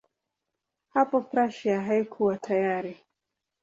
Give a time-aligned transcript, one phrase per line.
[0.93, 2.97] Hapo Prussia haikuwa tayari.